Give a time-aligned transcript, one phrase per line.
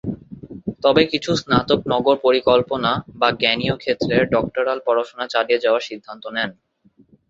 [0.83, 6.49] তবে কিছু স্নাতক নগর পরিকল্পনা বা জ্ঞানীয় ক্ষেত্রে ডক্টরাল পড়াশোনা চালিয়ে যাওয়ার সিদ্ধান্ত নেন।